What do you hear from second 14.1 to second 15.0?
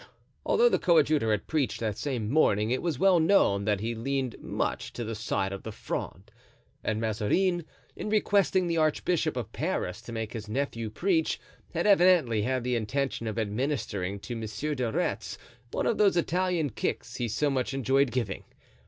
to Monsieur de